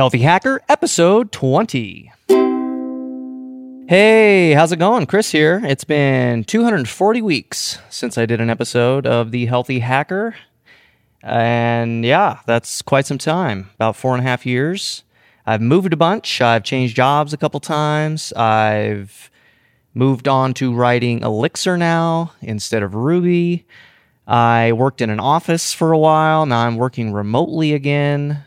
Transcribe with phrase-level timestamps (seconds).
[0.00, 2.10] Healthy Hacker, episode 20.
[3.86, 5.04] Hey, how's it going?
[5.04, 5.60] Chris here.
[5.62, 10.36] It's been 240 weeks since I did an episode of The Healthy Hacker.
[11.22, 15.04] And yeah, that's quite some time about four and a half years.
[15.44, 19.30] I've moved a bunch, I've changed jobs a couple times, I've
[19.92, 23.66] moved on to writing Elixir now instead of Ruby.
[24.26, 28.44] I worked in an office for a while, now I'm working remotely again.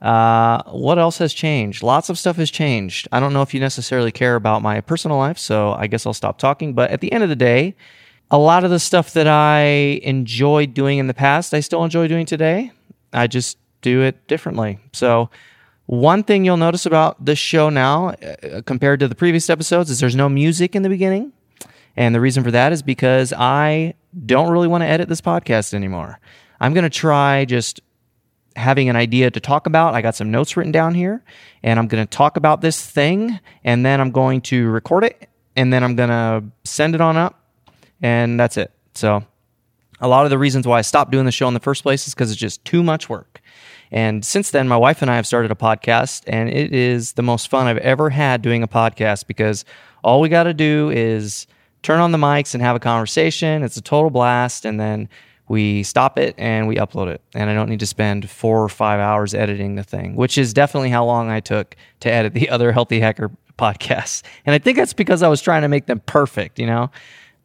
[0.00, 1.82] Uh, what else has changed?
[1.82, 3.08] Lots of stuff has changed.
[3.10, 6.14] I don't know if you necessarily care about my personal life, so I guess I'll
[6.14, 6.72] stop talking.
[6.72, 7.74] But at the end of the day,
[8.30, 9.60] a lot of the stuff that I
[10.02, 12.72] enjoyed doing in the past, I still enjoy doing today.
[13.12, 14.78] I just do it differently.
[14.92, 15.30] So,
[15.86, 20.00] one thing you'll notice about this show now, uh, compared to the previous episodes, is
[20.00, 21.32] there's no music in the beginning.
[21.96, 23.94] And the reason for that is because I
[24.26, 26.20] don't really want to edit this podcast anymore.
[26.60, 27.80] I'm going to try just
[28.58, 29.94] having an idea to talk about.
[29.94, 31.22] I got some notes written down here,
[31.62, 35.28] and I'm going to talk about this thing, and then I'm going to record it,
[35.56, 37.40] and then I'm going to send it on up,
[38.02, 38.72] and that's it.
[38.94, 39.24] So,
[40.00, 42.06] a lot of the reasons why I stopped doing the show in the first place
[42.06, 43.40] is because it's just too much work.
[43.90, 47.22] And since then, my wife and I have started a podcast, and it is the
[47.22, 49.64] most fun I've ever had doing a podcast because
[50.04, 51.46] all we got to do is
[51.82, 53.62] turn on the mics and have a conversation.
[53.62, 54.64] It's a total blast.
[54.64, 55.08] And then
[55.48, 57.22] we stop it and we upload it.
[57.34, 60.52] And I don't need to spend four or five hours editing the thing, which is
[60.52, 64.22] definitely how long I took to edit the other Healthy Hacker podcasts.
[64.46, 66.90] And I think that's because I was trying to make them perfect, you know?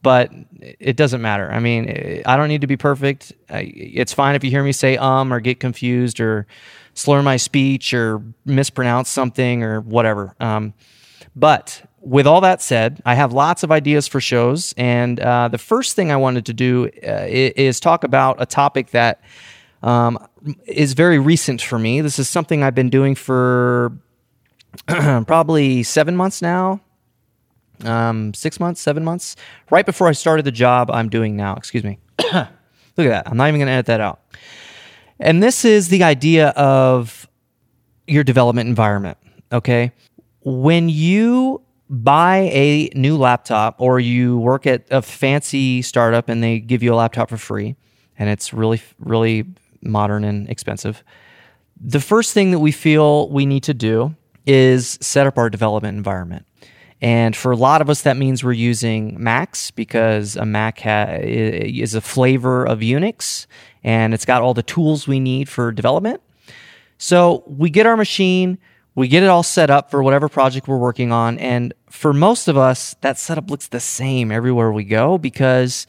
[0.02, 1.50] But it doesn't matter.
[1.50, 3.32] I mean, I don't need to be perfect.
[3.50, 6.46] It's fine if you hear me say um or get confused or
[6.94, 10.36] slur my speech or mispronounce something or whatever.
[10.42, 10.74] Um,
[11.36, 14.74] but with all that said, I have lots of ideas for shows.
[14.76, 18.92] And uh, the first thing I wanted to do uh, is talk about a topic
[18.92, 19.22] that
[19.82, 20.20] um,
[20.66, 22.02] is very recent for me.
[22.02, 23.98] This is something I've been doing for
[24.88, 26.82] probably seven months now.
[27.86, 29.36] Um, six months, seven months,
[29.70, 31.56] right before I started the job I'm doing now.
[31.56, 32.00] Excuse me.
[32.20, 32.50] Look at
[32.98, 33.28] that.
[33.28, 34.22] I'm not even going to edit that out.
[35.20, 37.28] And this is the idea of
[38.08, 39.18] your development environment.
[39.52, 39.92] Okay.
[40.42, 41.62] When you
[41.94, 46.92] buy a new laptop or you work at a fancy startup and they give you
[46.94, 47.76] a laptop for free
[48.18, 49.46] and it's really, really
[49.84, 51.04] modern and expensive,
[51.80, 54.16] the first thing that we feel we need to do
[54.46, 56.46] is set up our development environment.
[57.00, 61.18] And for a lot of us, that means we're using Macs because a Mac ha-
[61.20, 63.46] is a flavor of Unix
[63.84, 66.22] and it's got all the tools we need for development.
[66.98, 68.58] So we get our machine,
[68.96, 71.40] we get it all set up for whatever project we're working on.
[71.40, 75.88] And for most of us, that setup looks the same everywhere we go because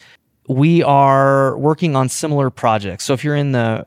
[0.48, 3.04] we are working on similar projects.
[3.04, 3.86] So if you're in the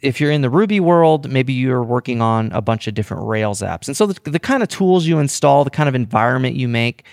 [0.00, 3.62] if you're in the Ruby world, maybe you're working on a bunch of different Rails
[3.62, 3.88] apps.
[3.88, 7.04] And so the, the kind of tools you install, the kind of environment you make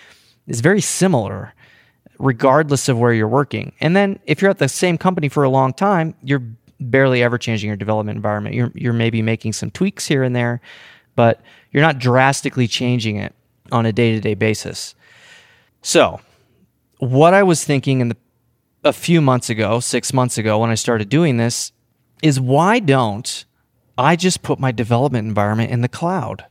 [0.46, 1.54] is very similar
[2.20, 3.74] regardless of where you're working.
[3.82, 6.44] And then if you're at the same company for a long time, you're
[6.80, 8.56] barely ever changing your development environment.
[8.56, 10.62] You're you're maybe making some tweaks here and there,
[11.16, 13.34] but you're not drastically changing it
[13.72, 14.96] on a day to day basis.
[15.82, 16.20] So,
[17.00, 18.18] what I was thinking in the
[18.84, 21.72] a few months ago, six months ago, when I started doing this,
[22.22, 23.46] is why don't
[23.98, 26.46] I just put my development environment in the cloud?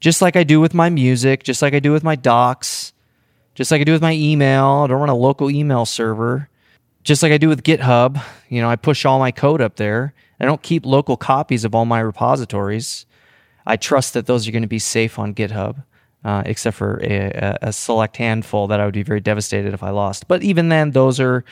[0.00, 2.92] Just like I do with my music, just like I do with my docs,
[3.54, 4.82] just like I do with my email.
[4.84, 6.48] I don't run a local email server.
[7.02, 10.12] Just like I do with GitHub, you know, I push all my code up there.
[10.38, 13.06] I don't keep local copies of all my repositories.
[13.70, 15.84] I trust that those are going to be safe on GitHub,
[16.24, 19.90] uh, except for a, a, select handful that I would be very devastated if I
[19.90, 20.26] lost.
[20.26, 21.44] But even then, those are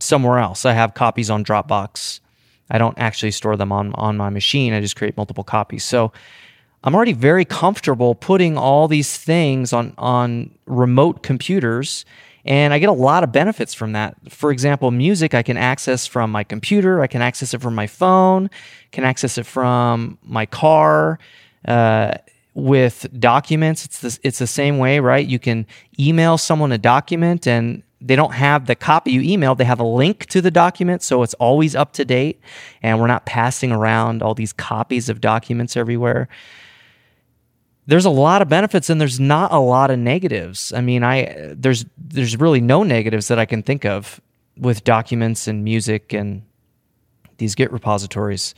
[0.00, 0.64] somewhere else.
[0.64, 2.20] I have copies on Dropbox.
[2.70, 4.72] I don't actually store them on, on my machine.
[4.72, 5.84] I just create multiple copies.
[5.84, 6.10] So
[6.84, 12.06] I'm already very comfortable putting all these things on, on remote computers
[12.46, 14.16] and I get a lot of benefits from that.
[14.30, 17.86] For example, music I can access from my computer, I can access it from my
[17.86, 18.48] phone,
[18.90, 21.18] can access it from my car,
[21.66, 22.14] uh,
[22.54, 25.26] with documents, it's the, it's the same way, right?
[25.26, 25.66] You can
[25.98, 29.84] email someone a document and they don't have the copy you emailed, they have a
[29.84, 32.40] link to the document, so it's always up to date,
[32.82, 36.28] and we're not passing around all these copies of documents everywhere.
[37.86, 40.72] There's a lot of benefits and there's not a lot of negatives.
[40.74, 44.20] I mean, I there's there's really no negatives that I can think of
[44.58, 46.42] with documents and music and
[47.38, 48.54] these Git repositories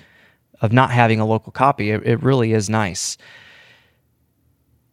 [0.61, 1.91] of not having a local copy.
[1.91, 3.17] It, it really is nice.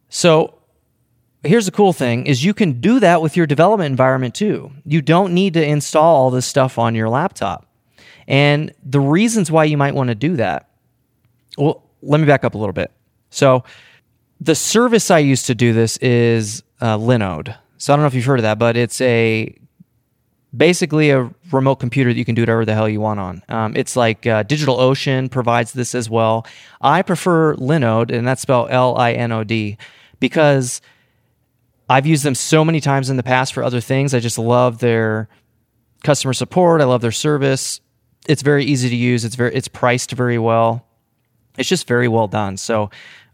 [0.08, 0.58] So
[1.42, 4.70] here's the cool thing is you can do that with your development environment too.
[4.84, 7.66] You don't need to install all this stuff on your laptop.
[8.26, 10.68] And the reasons why you might want to do that,
[11.56, 12.92] well, let me back up a little bit.
[13.30, 13.64] So
[14.40, 17.56] the service I used to do this is uh, Linode.
[17.78, 19.56] So I don't know if you've heard of that, but it's a
[20.58, 23.42] basically a remote computer that you can do whatever the hell you want on.
[23.48, 26.46] Um, it's like uh, DigitalOcean provides this as well.
[26.80, 29.78] I prefer Linode, and that's spelled L I N O D,
[30.20, 30.82] because
[31.88, 34.12] I've used them so many times in the past for other things.
[34.12, 35.28] I just love their
[36.02, 36.80] customer support.
[36.80, 37.80] I love their service.
[38.28, 39.24] It's very easy to use.
[39.24, 40.84] It's very it's priced very well.
[41.56, 42.56] It's just very well done.
[42.56, 42.90] So,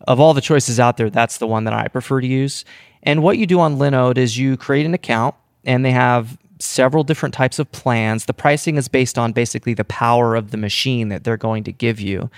[0.06, 2.64] of all the choices out there, that's the one that I prefer to use.
[3.02, 5.34] And what you do on Linode is you create an account,
[5.64, 8.26] and they have several different types of plans.
[8.26, 11.72] The pricing is based on basically the power of the machine that they're going to
[11.72, 12.30] give you.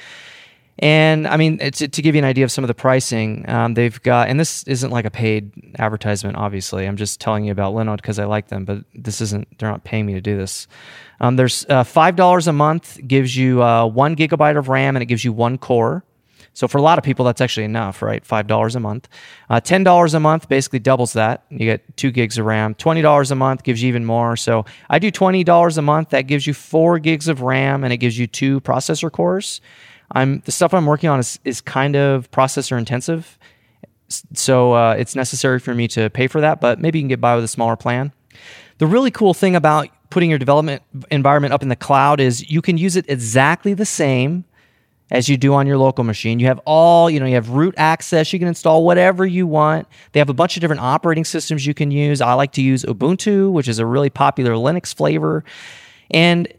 [0.78, 3.74] And I mean, to, to give you an idea of some of the pricing, um,
[3.74, 6.86] they've got, and this isn't like a paid advertisement, obviously.
[6.86, 9.84] I'm just telling you about Linode because I like them, but this isn't, they're not
[9.84, 10.68] paying me to do this.
[11.20, 15.06] Um, there's uh, $5 a month, gives you uh, one gigabyte of RAM, and it
[15.06, 16.04] gives you one core.
[16.56, 18.24] So for a lot of people, that's actually enough, right?
[18.24, 19.08] $5 a month.
[19.50, 21.44] Uh, $10 a month basically doubles that.
[21.50, 22.74] You get two gigs of RAM.
[22.76, 24.38] $20 a month gives you even more.
[24.38, 26.08] So I do $20 a month.
[26.08, 29.60] That gives you four gigs of RAM and it gives you two processor cores.
[30.12, 33.38] I'm the stuff I'm working on is, is kind of processor intensive.
[34.32, 37.20] So uh, it's necessary for me to pay for that, but maybe you can get
[37.20, 38.12] by with a smaller plan.
[38.78, 42.62] The really cool thing about putting your development environment up in the cloud is you
[42.62, 44.46] can use it exactly the same
[45.10, 46.40] as you do on your local machine.
[46.40, 48.32] You have all, you know, you have root access.
[48.32, 49.86] You can install whatever you want.
[50.12, 52.20] They have a bunch of different operating systems you can use.
[52.20, 55.44] I like to use Ubuntu, which is a really popular Linux flavor.
[56.10, 56.52] And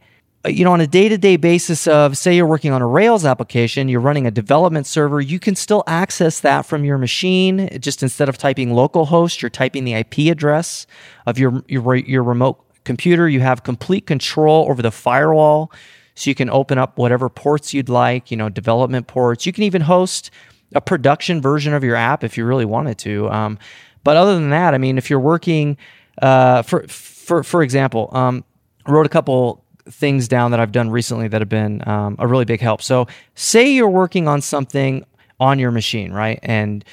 [0.45, 3.89] uh, you know, on a day-to-day basis of say you're working on a Rails application,
[3.89, 7.69] you're running a development server, you can still access that from your machine.
[7.79, 10.88] Just instead of typing localhost, you're typing the IP address
[11.25, 13.27] of your your, your remote computer.
[13.27, 15.71] You have complete control over the firewall
[16.17, 19.45] so you can open up whatever ports you'd like, you know, development ports.
[19.45, 20.31] You can even host
[20.73, 23.29] a production version of your app if you really wanted to.
[23.29, 23.59] Um,
[24.03, 25.77] but other than that, I mean, if you're working,
[26.21, 28.43] uh, for for for example, um,
[28.87, 32.45] wrote a couple things down that I've done recently that have been um, a really
[32.45, 32.81] big help.
[32.81, 33.05] So,
[33.35, 35.05] say you're working on something
[35.39, 36.83] on your machine, right, and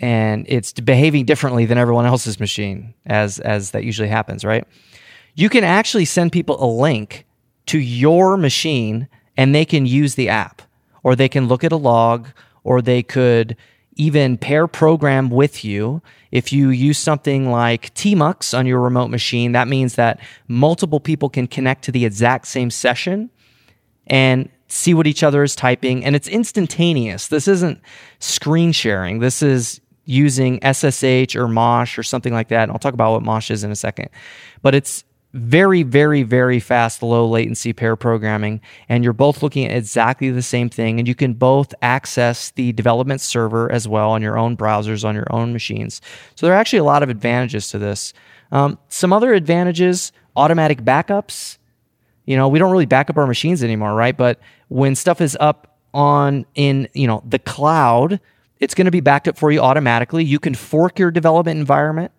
[0.00, 4.66] and it's behaving differently than everyone else's machine, as as that usually happens, right?
[5.34, 7.25] You can actually send people a link
[7.66, 10.62] to your machine and they can use the app
[11.02, 12.28] or they can look at a log
[12.64, 13.56] or they could
[13.96, 16.02] even pair program with you.
[16.30, 21.30] If you use something like Tmux on your remote machine, that means that multiple people
[21.30, 23.30] can connect to the exact same session
[24.06, 26.04] and see what each other is typing.
[26.04, 27.28] And it's instantaneous.
[27.28, 27.80] This isn't
[28.18, 29.20] screen sharing.
[29.20, 32.64] This is using SSH or Mosh or something like that.
[32.64, 34.10] And I'll talk about what Mosh is in a second.
[34.62, 35.04] But it's
[35.36, 40.42] very, very, very fast, low latency pair programming, and you're both looking at exactly the
[40.42, 40.98] same thing.
[40.98, 45.14] And you can both access the development server as well on your own browsers, on
[45.14, 46.00] your own machines.
[46.34, 48.12] So there are actually a lot of advantages to this.
[48.52, 51.58] Um, some other advantages automatic backups.
[52.26, 54.16] You know, we don't really back up our machines anymore, right?
[54.16, 54.38] But
[54.68, 58.20] when stuff is up on in, you know, the cloud,
[58.60, 60.24] it's going to be backed up for you automatically.
[60.24, 62.12] You can fork your development environment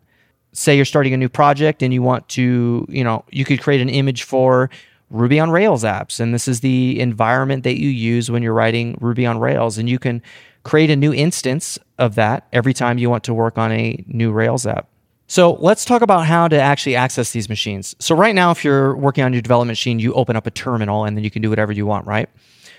[0.58, 3.80] say you're starting a new project and you want to, you know, you could create
[3.80, 4.72] an image for
[5.12, 6.20] Ruby on Rails apps.
[6.20, 9.78] And this is the environment that you use when you're writing Ruby on Rails.
[9.78, 10.22] And you can
[10.64, 14.32] create a new instance of that every time you want to work on a new
[14.32, 14.90] Rails app.
[15.28, 17.96] So let's talk about how to actually access these machines.
[18.00, 21.06] So right now, if you're working on your development machine, you open up a terminal
[21.06, 22.30] and then you can do whatever you want, right?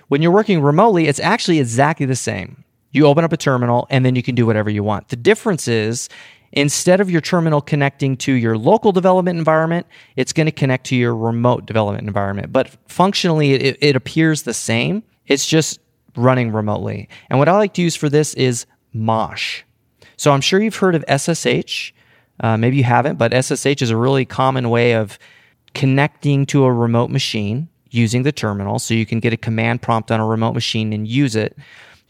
[0.09, 2.65] When you're working remotely, it's actually exactly the same.
[2.91, 5.09] You open up a terminal and then you can do whatever you want.
[5.09, 6.09] The difference is
[6.53, 9.87] Instead of your terminal connecting to your local development environment,
[10.17, 12.53] it's going to connect to your remote development environment.
[12.53, 15.03] But functionally, it, it, appears the same.
[15.27, 15.79] It's just
[16.17, 17.09] running remotely.
[17.29, 19.63] And what I like to use for this is Mosh.
[20.17, 21.93] So I'm sure you've heard of SSH.
[22.41, 25.19] Uh, maybe you haven't, but SSH is a really common way of
[25.75, 28.79] connecting to a remote machine using the terminal.
[28.79, 31.57] So you can get a command prompt on a remote machine and use it.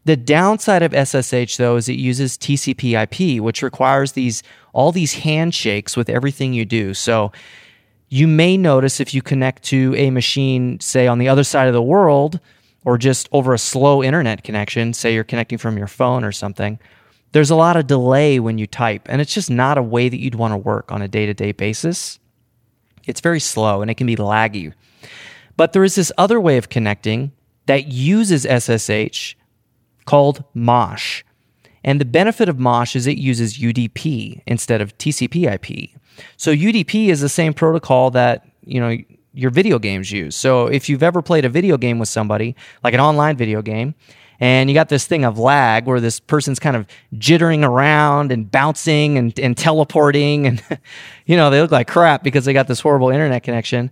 [0.08, 5.98] The downside of SSH though is it uses TCP/IP, which requires these all these handshakes
[5.98, 6.94] with everything you do.
[6.94, 7.30] So
[8.08, 11.74] you may notice if you connect to a machine, say on the other side of
[11.74, 12.40] the world,
[12.86, 16.78] or just over a slow internet connection, say you're connecting from your phone or something,
[17.32, 20.20] there's a lot of delay when you type, and it's just not a way that
[20.20, 22.18] you'd want to work on a day to day basis.
[23.06, 24.72] It's very slow and it can be laggy.
[25.58, 27.32] But there is this other way of connecting
[27.66, 29.34] that uses SSH
[30.08, 31.22] called Mosh.
[31.84, 35.90] And the benefit of Mosh is it uses UDP instead of TCP/IP.
[36.38, 38.96] So UDP is the same protocol that, you know,
[39.34, 40.34] your video games use.
[40.34, 43.94] So if you've ever played a video game with somebody, like an online video game,
[44.40, 48.50] and you got this thing of lag where this person's kind of jittering around and
[48.50, 50.62] bouncing and, and teleporting and
[51.26, 53.90] you know they look like crap because they got this horrible internet connection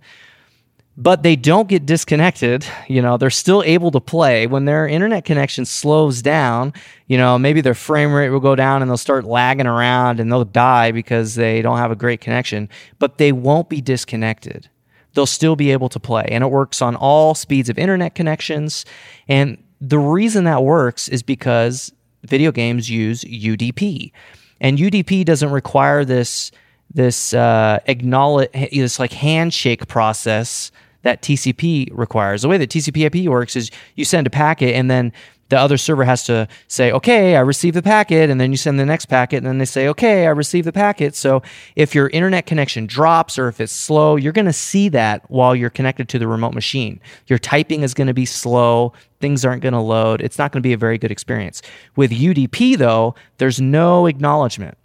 [0.99, 2.65] but they don't get disconnected.
[2.87, 4.47] You know they're still able to play.
[4.47, 6.73] When their internet connection slows down
[7.07, 10.31] you know maybe their frame rate will go down and they'll start lagging around and
[10.31, 12.67] they'll die because they don't have a great connection
[12.99, 14.69] but they won't be disconnected.
[15.13, 18.85] They'll still be able to play and it works on all speeds of internet connections.
[19.27, 21.91] And the reason that works is because
[22.23, 24.11] video games use UDP,
[24.59, 26.51] and UDP doesn't require this
[26.93, 30.71] this uh, acknowledge this like handshake process
[31.07, 32.43] that TCP requires.
[32.43, 35.13] The way that TCP/IP works is you send a packet and then
[35.49, 38.29] the other server has to say, okay, I received the packet.
[38.29, 39.37] And then you send the next packet.
[39.37, 41.15] And then they say, okay, I received the packet.
[41.15, 41.41] So
[41.75, 45.55] if your internet connection drops or if it's slow, you're going to see that while
[45.55, 46.99] you're connected to the remote machine.
[47.27, 48.93] Your typing is going to be slow.
[49.19, 50.21] Things aren't going to load.
[50.21, 51.61] It's not going to be a very good experience.
[51.95, 54.77] With UDP, though, there's no acknowledgement.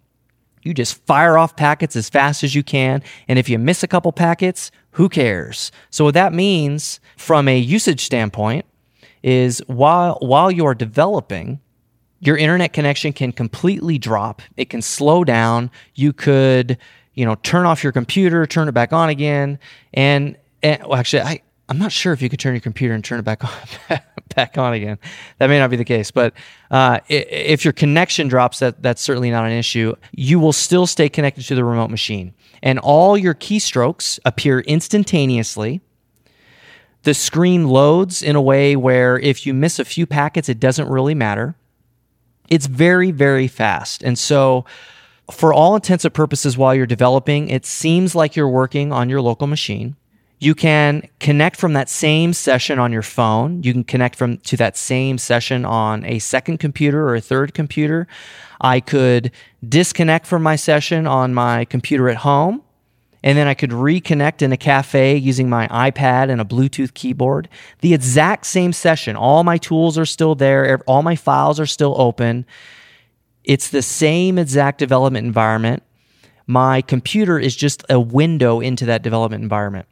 [0.63, 3.03] You just fire off packets as fast as you can.
[3.29, 5.73] And if you miss a couple packets, who cares?
[5.91, 8.67] So, what that means from a usage standpoint
[9.23, 11.61] is while while you're developing,
[12.21, 14.43] your internet connection can completely drop.
[14.57, 15.71] It can slow down.
[15.95, 16.79] You could,
[17.15, 19.59] you know, turn off your computer, turn it back on again,
[19.93, 23.03] and, and well, actually, I I'm not sure if you could turn your computer and
[23.03, 23.51] turn it back on
[24.35, 24.99] back on again.
[25.39, 26.35] That may not be the case, but
[26.71, 29.95] uh, if your connection drops, that that's certainly not an issue.
[30.13, 35.81] You will still stay connected to the remote machine, and all your keystrokes appear instantaneously
[37.03, 40.89] the screen loads in a way where if you miss a few packets, it doesn't
[40.89, 41.57] really matter.
[42.49, 44.03] It's very, very fast.
[44.03, 44.65] And so,
[45.31, 49.21] for all intents and purposes, while you're developing, it seems like you're working on your
[49.21, 49.97] local machine.
[50.43, 53.63] You can connect from that same session on your phone.
[53.63, 57.55] You can connect from to that same session on a second computer or a third
[57.55, 58.09] computer.
[58.61, 59.31] I could
[59.67, 62.61] disconnect from my session on my computer at home
[63.23, 67.49] and then I could reconnect in a cafe using my iPad and a Bluetooth keyboard.
[67.79, 69.15] The exact same session.
[69.15, 72.47] All my tools are still there, all my files are still open.
[73.45, 75.85] It's the same exact development environment.
[76.49, 79.87] My computer is just a window into that development environment.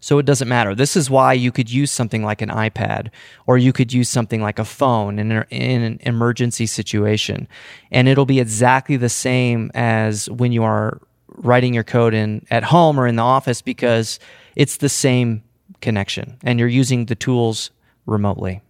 [0.00, 0.74] So it doesn't matter.
[0.74, 3.10] This is why you could use something like an iPad
[3.46, 7.46] or you could use something like a phone in, in an emergency situation.
[7.90, 12.64] And it'll be exactly the same as when you are writing your code in at
[12.64, 14.18] home or in the office because
[14.56, 15.42] it's the same
[15.80, 17.70] connection and you're using the tools
[18.06, 18.62] remotely.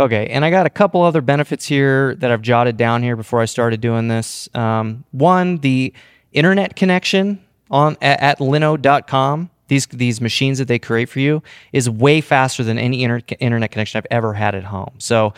[0.00, 3.40] Okay, and I got a couple other benefits here that I've jotted down here before
[3.40, 4.48] I started doing this.
[4.54, 5.92] Um, one, the
[6.32, 9.50] internet connection on at, at linode.com.
[9.68, 13.70] These these machines that they create for you is way faster than any inter- internet
[13.70, 14.94] connection I've ever had at home.
[14.98, 15.32] So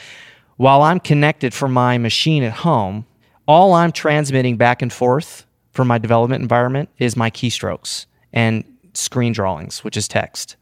[0.57, 3.07] while I'm connected from my machine at home,
[3.47, 9.33] all I'm transmitting back and forth from my development environment is my keystrokes and screen
[9.33, 10.57] drawings, which is text.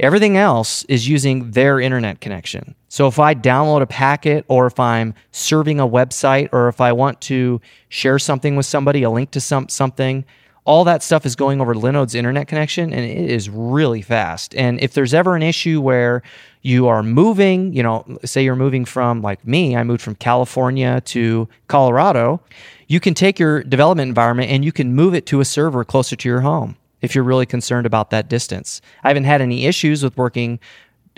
[0.00, 2.74] Everything else is using their internet connection.
[2.88, 6.92] So if I download a packet or if I'm serving a website or if I
[6.92, 10.24] want to share something with somebody, a link to some something,
[10.64, 14.54] all that stuff is going over Linode's internet connection and it is really fast.
[14.54, 16.22] And if there's ever an issue where
[16.62, 21.02] you are moving, you know, say you're moving from like me, I moved from California
[21.02, 22.40] to Colorado,
[22.88, 26.16] you can take your development environment and you can move it to a server closer
[26.16, 28.80] to your home if you're really concerned about that distance.
[29.02, 30.58] I haven't had any issues with working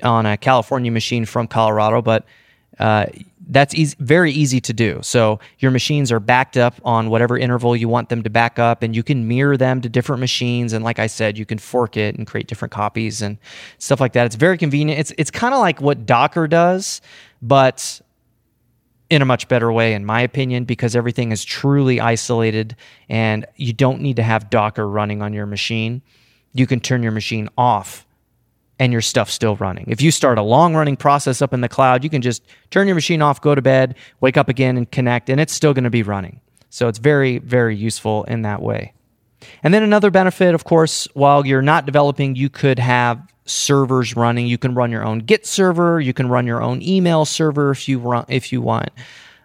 [0.03, 2.25] on a California machine from Colorado, but
[2.79, 3.07] uh,
[3.49, 4.99] that's easy, very easy to do.
[5.03, 8.83] So your machines are backed up on whatever interval you want them to back up,
[8.83, 10.73] and you can mirror them to different machines.
[10.73, 13.39] And like I said, you can fork it and create different copies and
[13.79, 14.27] stuff like that.
[14.27, 14.99] It's very convenient.
[14.99, 17.01] It's it's kind of like what Docker does,
[17.41, 18.01] but
[19.09, 22.75] in a much better way, in my opinion, because everything is truly isolated
[23.09, 26.03] and you don't need to have Docker running on your machine.
[26.53, 28.06] You can turn your machine off
[28.79, 29.87] and your stuff's still running.
[29.89, 32.87] If you start a long running process up in the cloud, you can just turn
[32.87, 35.85] your machine off, go to bed, wake up again, and connect, and it's still going
[35.85, 36.41] to be running.
[36.71, 38.93] So it's very, very useful in that way.
[39.63, 44.47] And then another benefit, of course, while you're not developing, you could have servers running.
[44.47, 46.01] You can run your own Git server.
[46.01, 48.91] You can run your own email server if you run, if you want.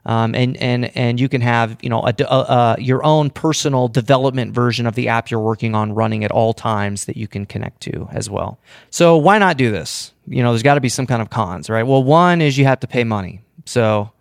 [0.06, 3.88] Um, and and and you can have you know a, a, a, your own personal
[3.88, 7.46] development version of the app you're working on running at all times that you can
[7.46, 8.60] connect to as well.
[8.90, 10.12] So why not do this?
[10.26, 11.84] You know, there's got to be some kind of cons, right?
[11.84, 13.42] Well, one is you have to pay money.
[13.66, 14.12] So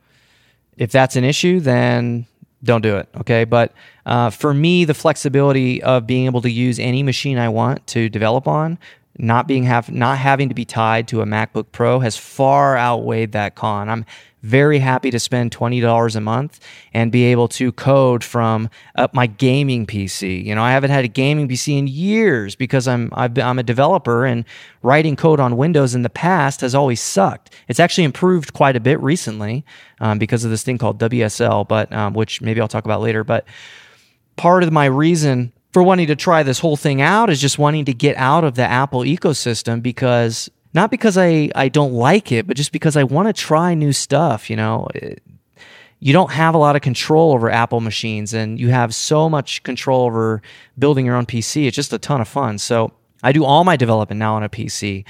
[0.77, 2.27] if that's an issue, then
[2.63, 3.09] don't do it.
[3.19, 3.45] Okay.
[3.45, 3.73] But
[4.05, 8.09] uh, for me, the flexibility of being able to use any machine I want to
[8.09, 8.79] develop on
[9.19, 13.33] not being have not having to be tied to a MacBook Pro has far outweighed
[13.33, 13.89] that con.
[13.89, 14.05] I'm
[14.43, 16.61] very happy to spend $20 a month
[16.95, 20.45] and be able to code from uh, my gaming PC.
[20.45, 23.63] You know, I haven't had a gaming PC in years because I'm i am a
[23.63, 24.45] developer and
[24.83, 27.55] writing code on Windows in the past has always sucked.
[27.69, 29.65] It's actually improved quite a bit recently
[30.01, 33.25] um, because of this thing called WSL, but um, which maybe I'll talk about later.
[33.25, 33.45] But
[34.37, 37.85] part of my reason for wanting to try this whole thing out is just wanting
[37.85, 42.47] to get out of the Apple ecosystem because not because I, I don't like it,
[42.47, 44.51] but just because I want to try new stuff.
[44.51, 44.89] You know,
[45.99, 49.63] you don't have a lot of control over Apple machines, and you have so much
[49.63, 50.43] control over
[50.79, 51.67] building your own PC.
[51.67, 52.59] It's just a ton of fun.
[52.59, 55.05] So I do all my development now on a PC.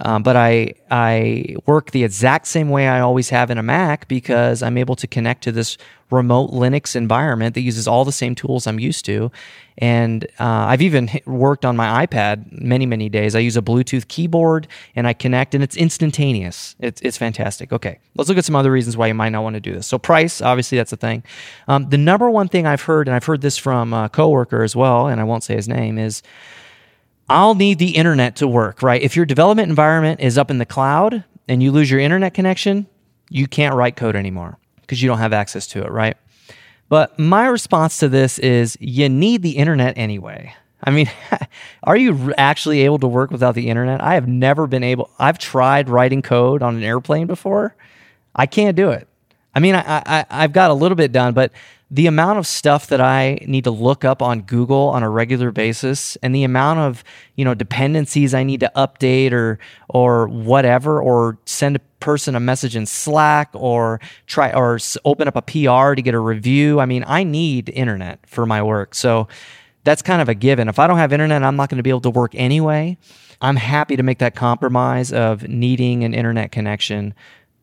[0.00, 4.08] Um, but I I work the exact same way I always have in a Mac
[4.08, 5.78] because I'm able to connect to this
[6.10, 9.30] remote Linux environment that uses all the same tools I'm used to.
[9.78, 13.34] And uh, I've even worked on my iPad many, many days.
[13.34, 16.76] I use a Bluetooth keyboard and I connect, and it's instantaneous.
[16.78, 17.72] It's, it's fantastic.
[17.72, 19.86] Okay, let's look at some other reasons why you might not want to do this.
[19.88, 21.24] So, price, obviously, that's a thing.
[21.66, 24.76] Um, the number one thing I've heard, and I've heard this from a coworker as
[24.76, 26.22] well, and I won't say his name, is
[27.28, 29.00] I'll need the internet to work, right?
[29.00, 32.86] If your development environment is up in the cloud and you lose your internet connection,
[33.30, 36.16] you can't write code anymore because you don't have access to it, right?
[36.88, 40.54] But my response to this is you need the internet anyway.
[40.82, 41.10] I mean,
[41.82, 44.02] are you actually able to work without the internet?
[44.02, 47.74] I have never been able, I've tried writing code on an airplane before.
[48.36, 49.08] I can't do it.
[49.54, 51.52] I mean, I, I, I've got a little bit done, but
[51.90, 55.52] the amount of stuff that I need to look up on Google on a regular
[55.52, 57.04] basis and the amount of,
[57.36, 59.58] you know, dependencies I need to update or
[59.88, 65.36] or whatever or send a person a message in Slack or try or open up
[65.36, 66.80] a PR to get a review.
[66.80, 68.94] I mean, I need internet for my work.
[68.94, 69.28] So
[69.84, 70.68] that's kind of a given.
[70.68, 72.96] If I don't have internet, I'm not going to be able to work anyway.
[73.40, 77.14] I'm happy to make that compromise of needing an internet connection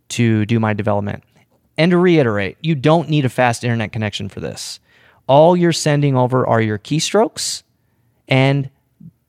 [0.10, 1.24] to do my development.
[1.78, 4.80] And to reiterate, you don't need a fast internet connection for this.
[5.28, 7.64] All you're sending over are your keystrokes
[8.28, 8.70] and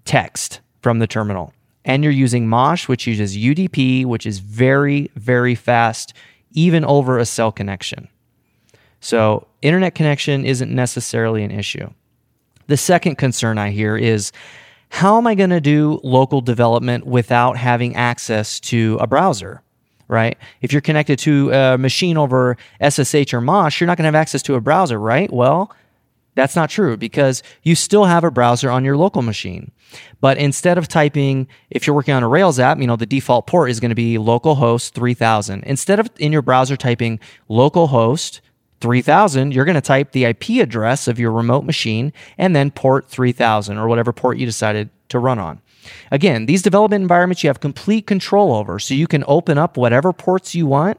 [0.04, 1.52] text from the terminal.
[1.84, 6.14] And you're using Mosh, which uses UDP, which is very, very fast,
[6.52, 8.08] even over a cell connection.
[9.00, 11.90] So, internet connection isn't necessarily an issue.
[12.68, 14.30] The second concern I hear is
[14.88, 19.62] how am I going to do local development without having access to a browser?
[20.12, 20.38] Right?
[20.60, 24.14] If you're connected to a machine over SSH or MOSH, you're not going to have
[24.14, 25.32] access to a browser, right?
[25.32, 25.72] Well,
[26.34, 29.72] that's not true because you still have a browser on your local machine.
[30.20, 33.46] But instead of typing, if you're working on a Rails app, you know, the default
[33.46, 35.64] port is going to be localhost 3000.
[35.64, 37.20] Instead of in your browser typing
[37.50, 38.40] localhost
[38.80, 43.08] 3000, you're going to type the IP address of your remote machine and then port
[43.08, 45.60] 3000 or whatever port you decided to run on.
[46.10, 50.12] Again, these development environments you have complete control over, so you can open up whatever
[50.12, 50.98] ports you want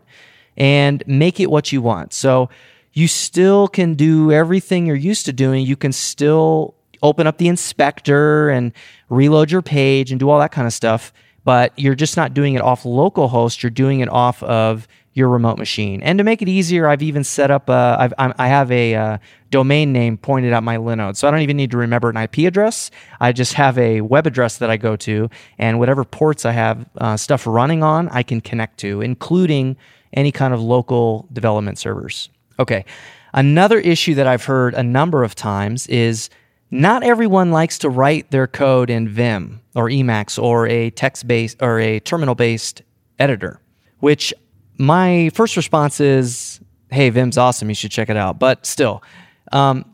[0.57, 2.13] and make it what you want.
[2.13, 2.49] So
[2.93, 5.65] you still can do everything you're used to doing.
[5.65, 8.71] You can still open up the inspector and
[9.09, 11.11] reload your page and do all that kind of stuff,
[11.43, 13.61] but you're just not doing it off localhost.
[13.61, 16.01] You're doing it off of your remote machine.
[16.01, 19.17] And to make it easier, I've even set up, a, I've, I have a uh,
[19.51, 21.15] domain name pointed at my Linode.
[21.15, 22.89] So I don't even need to remember an IP address.
[23.19, 26.89] I just have a web address that I go to, and whatever ports I have
[26.97, 29.77] uh, stuff running on, I can connect to, including
[30.13, 32.29] any kind of local development servers.
[32.59, 32.85] Okay.
[33.33, 36.29] Another issue that I've heard a number of times is
[36.69, 41.61] not everyone likes to write their code in Vim or Emacs or a text based
[41.61, 42.81] or a terminal based
[43.19, 43.59] editor,
[43.99, 44.33] which
[44.77, 46.59] my first response is,
[46.89, 47.69] hey, Vim's awesome.
[47.69, 48.39] You should check it out.
[48.39, 49.03] But still,
[49.51, 49.85] um,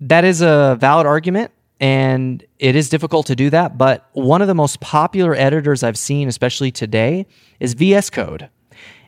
[0.00, 3.76] that is a valid argument and it is difficult to do that.
[3.76, 7.26] But one of the most popular editors I've seen, especially today,
[7.60, 8.48] is VS Code.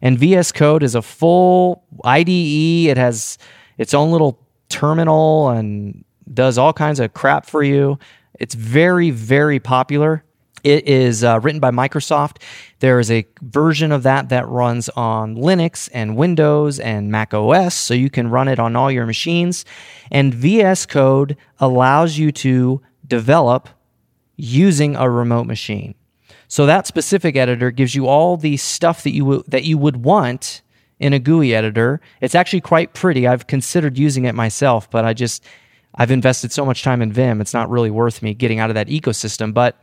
[0.02, 2.88] And VS Code is a full IDE.
[2.88, 3.38] It has
[3.78, 4.38] its own little
[4.68, 7.98] terminal and does all kinds of crap for you.
[8.38, 10.22] It's very, very popular.
[10.66, 12.42] It is uh, written by Microsoft.
[12.80, 17.72] There is a version of that that runs on Linux and Windows and Mac OS,
[17.72, 19.64] so you can run it on all your machines.
[20.10, 23.68] And VS Code allows you to develop
[24.34, 25.94] using a remote machine.
[26.48, 29.98] So that specific editor gives you all the stuff that you w- that you would
[29.98, 30.62] want
[30.98, 32.00] in a GUI editor.
[32.20, 33.28] It's actually quite pretty.
[33.28, 35.44] I've considered using it myself, but I just
[35.94, 38.74] I've invested so much time in Vim, it's not really worth me getting out of
[38.74, 39.80] that ecosystem, but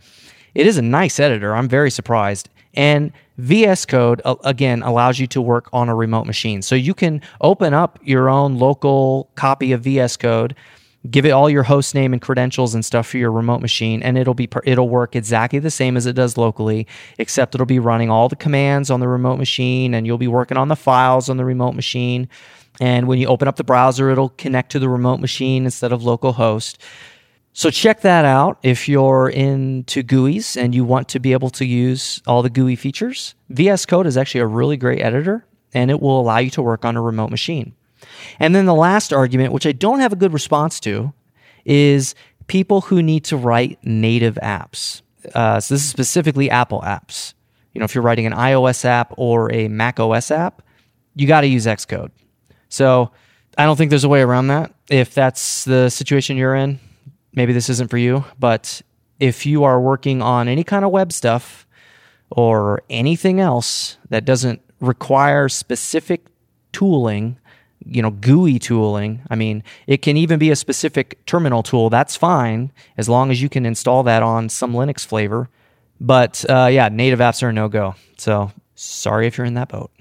[0.55, 1.55] it is a nice editor.
[1.55, 2.49] I'm very surprised.
[2.75, 6.61] And VS Code, again, allows you to work on a remote machine.
[6.61, 10.55] So you can open up your own local copy of VS Code,
[11.09, 14.17] give it all your host name and credentials and stuff for your remote machine and
[14.17, 16.87] it'll be it'll work exactly the same as it does locally
[17.17, 20.55] except it'll be running all the commands on the remote machine and you'll be working
[20.55, 22.29] on the files on the remote machine
[22.79, 26.03] and when you open up the browser it'll connect to the remote machine instead of
[26.03, 26.77] localhost
[27.53, 31.65] so check that out if you're into GUIs and you want to be able to
[31.65, 33.35] use all the GUI features.
[33.49, 36.83] VS Code is actually a really great editor and it will allow you to work
[36.83, 37.75] on a remote machine.
[38.39, 41.13] And then the last argument, which I don't have a good response to,
[41.63, 42.15] is
[42.47, 45.03] people who need to write native apps.
[45.33, 47.33] Uh, so this is specifically Apple apps.
[47.73, 50.63] You know, if you're writing an iOS app or a Mac OS app,
[51.15, 52.11] you got to use Xcode.
[52.69, 53.11] So
[53.57, 54.73] I don't think there's a way around that.
[54.89, 56.79] If that's the situation you're in,
[57.35, 58.25] maybe this isn't for you.
[58.39, 58.81] But
[59.19, 61.67] if you are working on any kind of web stuff
[62.29, 66.25] or anything else that doesn't require specific
[66.71, 67.37] tooling,
[67.85, 69.21] you know, GUI tooling.
[69.29, 71.89] I mean, it can even be a specific terminal tool.
[71.89, 75.49] That's fine as long as you can install that on some Linux flavor.
[75.99, 77.95] But uh, yeah, native apps are no go.
[78.17, 79.91] So sorry if you're in that boat.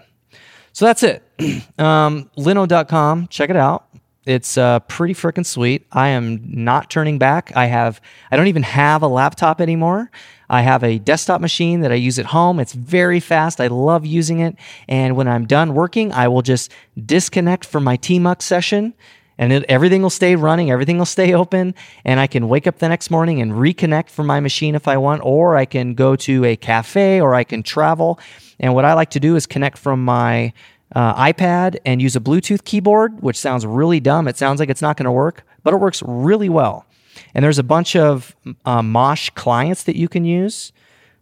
[0.72, 1.22] So that's it.
[1.78, 3.86] um, Linode.com, check it out.
[4.24, 5.86] It's uh, pretty freaking sweet.
[5.90, 7.52] I am not turning back.
[7.56, 10.10] I have, I don't even have a laptop anymore.
[10.48, 12.60] I have a desktop machine that I use at home.
[12.60, 13.60] It's very fast.
[13.60, 14.56] I love using it.
[14.88, 16.70] And when I'm done working, I will just
[17.04, 18.94] disconnect from my TMUX session
[19.38, 22.78] and it, everything will stay running, everything will stay open, and I can wake up
[22.78, 26.14] the next morning and reconnect from my machine if I want, or I can go
[26.16, 28.20] to a cafe or I can travel.
[28.60, 30.52] And what I like to do is connect from my
[30.94, 34.28] uh, iPad and use a Bluetooth keyboard, which sounds really dumb.
[34.28, 36.86] It sounds like it's not going to work, but it works really well.
[37.34, 40.72] And there's a bunch of uh, Mosh clients that you can use.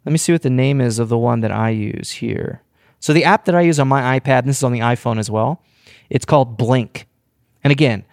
[0.04, 2.62] Let me see what the name is of the one that I use here.
[3.00, 5.18] So the app that I use on my iPad, and this is on the iPhone
[5.18, 5.62] as well,
[6.09, 7.06] it's called Blink.
[7.64, 8.04] And again,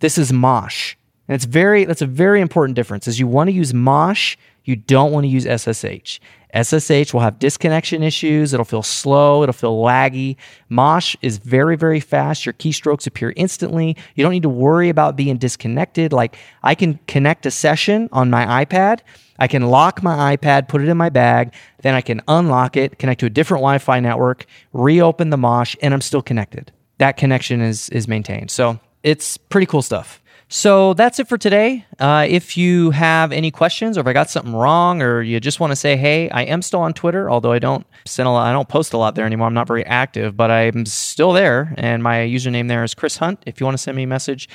[0.00, 0.96] this is Mosh.
[1.28, 3.08] And it's very that's a very important difference.
[3.08, 6.20] Is you want to use Mosh, you don't want to use SSH.
[6.54, 8.52] SSH will have disconnection issues.
[8.52, 9.42] It'll feel slow.
[9.42, 10.36] It'll feel laggy.
[10.68, 12.46] Mosh is very, very fast.
[12.46, 13.96] Your keystrokes appear instantly.
[14.14, 16.12] You don't need to worry about being disconnected.
[16.12, 19.00] Like I can connect a session on my iPad.
[19.38, 23.00] I can lock my iPad, put it in my bag, then I can unlock it,
[23.00, 26.70] connect to a different Wi Fi network, reopen the Mosh, and I'm still connected.
[26.98, 28.52] That connection is, is maintained.
[28.52, 30.22] So it's pretty cool stuff.
[30.48, 31.84] So that's it for today.
[31.98, 35.58] Uh, if you have any questions, or if I got something wrong, or you just
[35.58, 38.46] want to say, "Hey, I am still on Twitter," although I don't send a lot,
[38.46, 39.46] I don't post a lot there anymore.
[39.46, 43.42] I'm not very active, but I'm still there, and my username there is Chris Hunt.
[43.46, 44.48] If you want to send me a message,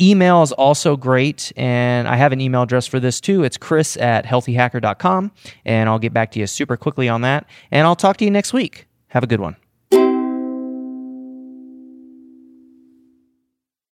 [0.00, 3.44] email is also great, and I have an email address for this too.
[3.44, 5.32] It's Chris at healthyhacker.com,
[5.64, 7.46] and I'll get back to you super quickly on that.
[7.70, 8.86] And I'll talk to you next week.
[9.08, 9.56] Have a good one.